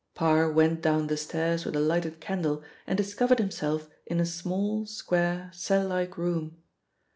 [0.15, 4.87] Parr went down the stairs with a lighted candle and discovered himself in a small,
[4.87, 6.57] square, cell like room.